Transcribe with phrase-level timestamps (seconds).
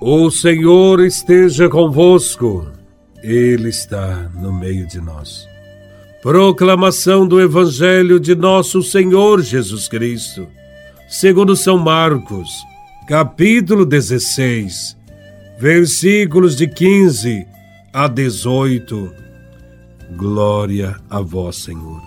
[0.00, 2.70] O Senhor esteja convosco,
[3.22, 5.48] Ele está no meio de nós.
[6.22, 10.46] Proclamação do Evangelho de Nosso Senhor Jesus Cristo,
[11.08, 12.50] segundo São Marcos,
[13.08, 14.94] capítulo 16,
[15.58, 17.46] versículos de 15
[17.90, 19.10] a 18.
[20.14, 22.02] Glória a Vós, Senhor.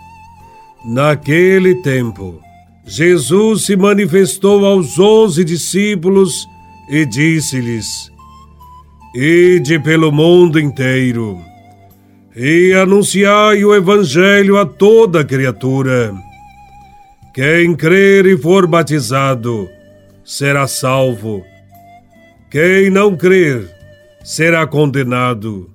[0.86, 2.40] Naquele tempo,
[2.86, 6.48] Jesus se manifestou aos onze discípulos
[6.90, 8.12] e disse-lhes:
[9.16, 11.40] Ide pelo mundo inteiro
[12.36, 16.14] e anunciai o Evangelho a toda criatura.
[17.34, 19.70] Quem crer e for batizado
[20.24, 21.44] será salvo.
[22.50, 23.70] Quem não crer
[24.24, 25.70] será condenado.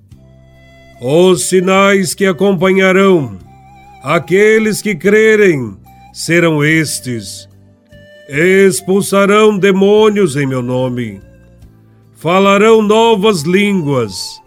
[1.01, 3.37] Os sinais que acompanharão
[4.03, 5.75] aqueles que crerem
[6.13, 7.49] serão estes
[8.27, 11.21] expulsarão demônios em meu nome,
[12.15, 14.41] falarão novas línguas,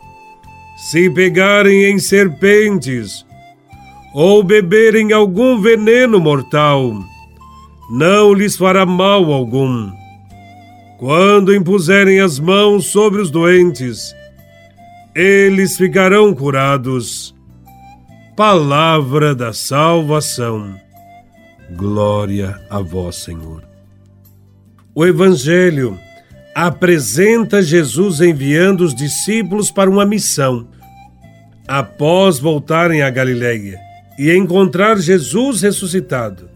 [0.91, 3.25] se pegarem em serpentes
[4.15, 6.93] ou beberem algum veneno mortal,
[7.91, 9.91] não lhes fará mal algum.
[10.99, 14.13] Quando impuserem as mãos sobre os doentes,
[15.15, 17.35] eles ficarão curados.
[18.37, 20.75] Palavra da salvação.
[21.71, 23.63] Glória a vós, Senhor.
[24.95, 25.99] O Evangelho
[26.55, 30.67] apresenta Jesus enviando os discípulos para uma missão.
[31.67, 33.79] Após voltarem a Galiléia
[34.19, 36.49] e encontrar Jesus ressuscitado,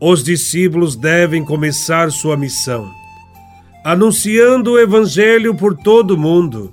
[0.00, 2.92] os discípulos devem começar sua missão,
[3.84, 6.72] anunciando o Evangelho por todo o mundo,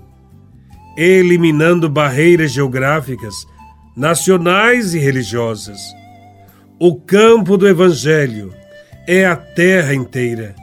[0.97, 3.47] eliminando barreiras geográficas,
[3.95, 6.00] nacionais e religiosas.
[6.83, 8.51] O campo do Evangelho
[9.05, 10.55] é a terra inteira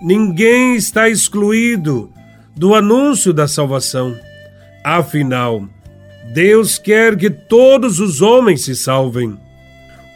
[0.00, 2.10] Ninguém está excluído
[2.56, 4.18] do anúncio da salvação.
[4.82, 5.68] Afinal,
[6.32, 9.38] Deus quer que todos os homens se salvem.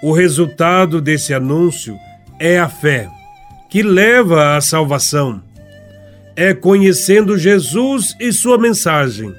[0.03, 1.99] O resultado desse anúncio
[2.41, 3.06] é a fé,
[3.69, 5.43] que leva à salvação.
[6.34, 9.34] É conhecendo Jesus e sua mensagem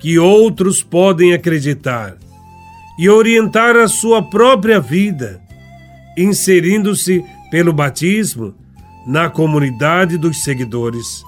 [0.00, 2.16] que outros podem acreditar
[2.98, 5.40] e orientar a sua própria vida,
[6.16, 8.54] inserindo-se pelo batismo
[9.06, 11.24] na comunidade dos seguidores.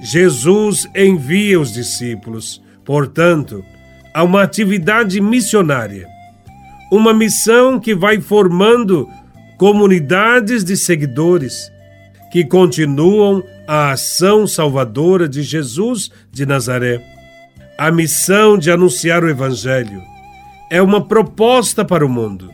[0.00, 3.64] Jesus envia os discípulos, portanto,
[4.14, 6.06] a uma atividade missionária,
[6.90, 9.08] uma missão que vai formando
[9.58, 11.70] comunidades de seguidores
[12.30, 17.02] que continuam a ação salvadora de Jesus de Nazaré.
[17.76, 20.02] A missão de anunciar o Evangelho
[20.70, 22.50] é uma proposta para o mundo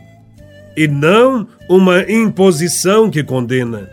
[0.75, 3.89] e não uma imposição que condena.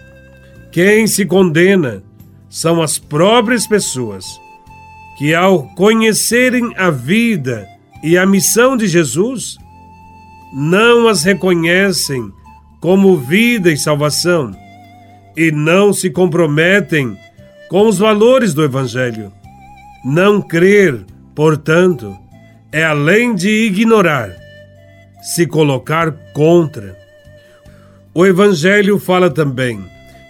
[0.70, 2.02] Quem se condena
[2.48, 4.26] são as próprias pessoas
[5.18, 7.66] que, ao conhecerem a vida
[8.02, 9.56] e a missão de Jesus,
[10.52, 12.32] não as reconhecem
[12.80, 14.52] como vida e salvação
[15.36, 17.16] e não se comprometem
[17.68, 19.32] com os valores do Evangelho.
[20.04, 22.18] Não crer, portanto,
[22.72, 24.34] é além de ignorar,
[25.22, 26.96] se colocar contra.
[28.14, 29.84] O Evangelho fala também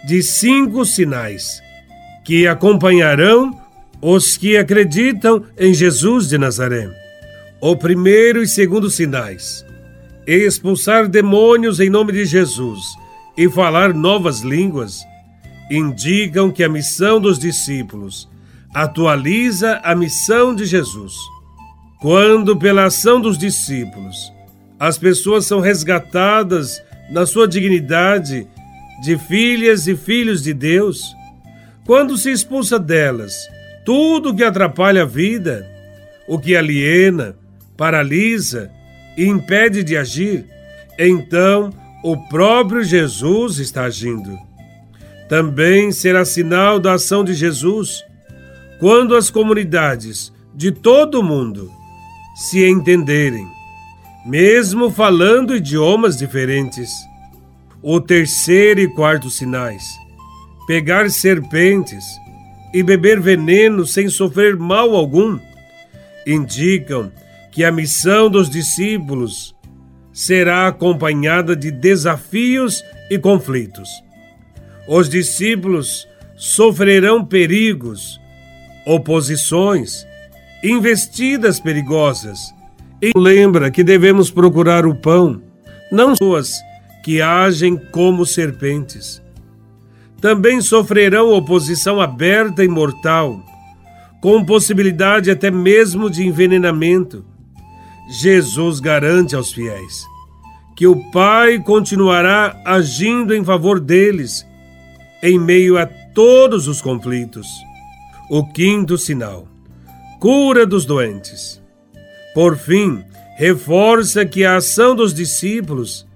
[0.04, 1.62] de cinco sinais
[2.25, 3.56] que acompanharão
[4.00, 6.91] os que acreditam em Jesus de Nazaré.
[7.60, 9.64] O primeiro e segundo sinais:
[10.26, 12.80] expulsar demônios em nome de Jesus
[13.38, 15.00] e falar novas línguas,
[15.70, 18.28] indicam que a missão dos discípulos
[18.74, 21.14] atualiza a missão de Jesus.
[22.03, 24.33] Quando, pela ação dos discípulos,
[24.77, 28.45] as pessoas são resgatadas na sua dignidade
[29.05, 31.15] de filhas e filhos de Deus,
[31.87, 33.33] quando se expulsa delas
[33.85, 35.65] tudo que atrapalha a vida,
[36.27, 37.37] o que aliena,
[37.77, 38.69] paralisa
[39.17, 40.45] e impede de agir,
[40.99, 44.37] então o próprio Jesus está agindo.
[45.29, 48.05] Também será sinal da ação de Jesus
[48.81, 51.71] quando as comunidades de todo o mundo
[52.34, 53.47] se entenderem,
[54.25, 56.91] mesmo falando idiomas diferentes
[57.83, 59.84] o terceiro e quarto sinais:
[60.67, 62.05] pegar serpentes
[62.73, 65.39] e beber veneno sem sofrer mal algum,
[66.27, 67.13] indicam
[67.51, 69.55] que a missão dos discípulos
[70.13, 73.89] será acompanhada de desafios e conflitos.
[74.89, 78.21] Os discípulos sofrerão perigos,
[78.87, 80.07] oposições,
[80.62, 82.54] investidas perigosas.
[83.00, 85.42] E lembra que devemos procurar o pão,
[85.91, 86.53] não suas
[87.04, 89.20] que agem como serpentes.
[90.20, 93.44] também sofrerão oposição aberta e mortal,
[94.20, 97.24] com possibilidade até mesmo de envenenamento.
[98.09, 100.12] Jesus garante aos fiéis
[100.76, 104.47] que o Pai continuará agindo em favor deles
[105.22, 107.47] em meio a todos os conflitos.
[108.30, 109.47] O quinto sinal:
[110.22, 111.60] cura dos doentes.
[112.33, 113.04] Por fim,
[113.36, 116.07] reforça que a ação dos discípulos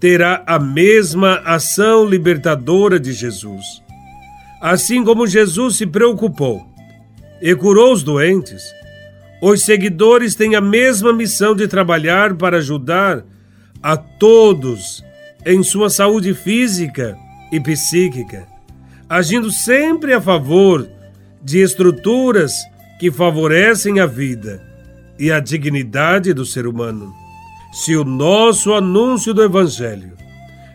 [0.00, 3.64] terá a mesma ação libertadora de Jesus.
[4.60, 6.66] Assim como Jesus se preocupou
[7.40, 8.60] e curou os doentes,
[9.40, 13.24] os seguidores têm a mesma missão de trabalhar para ajudar
[13.80, 15.04] a todos
[15.46, 17.16] em sua saúde física
[17.52, 18.48] e psíquica,
[19.08, 20.88] agindo sempre a favor
[21.40, 22.52] de estruturas
[23.04, 24.62] que favorecem a vida
[25.18, 27.14] e a dignidade do ser humano.
[27.70, 30.14] Se o nosso anúncio do Evangelho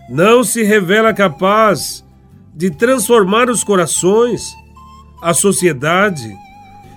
[0.08, 2.06] não se revela capaz
[2.54, 4.54] de transformar os corações,
[5.24, 6.32] a sociedade,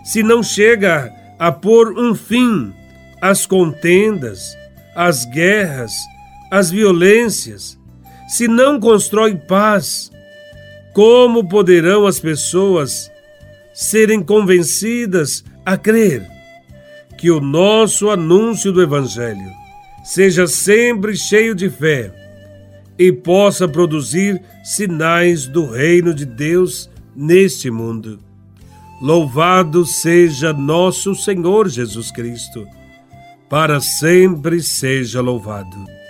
[0.05, 2.71] se não chega a pôr um fim
[3.19, 4.55] às contendas,
[4.95, 5.95] às guerras,
[6.51, 7.79] às violências,
[8.29, 10.13] se não constrói paz,
[10.93, 13.11] como poderão as pessoas
[13.75, 16.27] serem convencidas a crer
[17.17, 19.51] que o nosso anúncio do Evangelho
[20.05, 22.13] seja sempre cheio de fé
[22.99, 28.19] e possa produzir sinais do reino de Deus neste mundo.
[29.01, 32.67] Louvado seja nosso Senhor Jesus Cristo,
[33.49, 36.02] para sempre seja louvado.